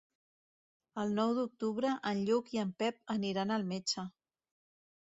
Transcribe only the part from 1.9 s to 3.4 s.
en Lluc i en Pep